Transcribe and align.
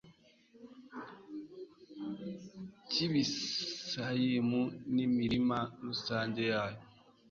kibisayimu 2.91 4.61
n'imirima 4.93 5.59
rusange 5.85 6.41
yayo 6.51 6.81